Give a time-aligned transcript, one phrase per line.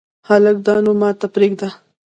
[0.29, 1.69] هلکه دا نو ماته پرېږده!